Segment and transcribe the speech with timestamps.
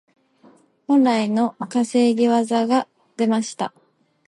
[0.87, 3.71] 本来の担ぎ技が出ました。